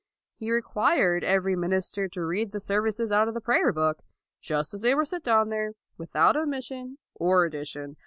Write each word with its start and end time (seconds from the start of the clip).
He 0.39 0.49
required 0.51 1.23
every 1.23 1.55
minister 1.55 2.07
to 2.07 2.25
read 2.25 2.53
the 2.53 2.59
services 2.59 3.11
out 3.11 3.27
of 3.27 3.35
the 3.35 3.39
prayer 3.41 3.71
book, 3.71 3.99
just 4.41 4.73
as 4.73 4.81
they 4.81 4.95
were 4.95 5.05
set 5.05 5.23
down 5.23 5.49
there, 5.49 5.73
without 5.95 6.35
omission 6.35 6.97
or 7.13 7.45
addition. 7.45 7.97